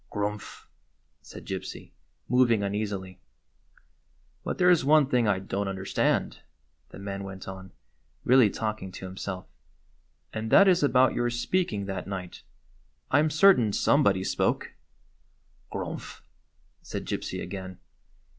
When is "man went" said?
6.97-7.47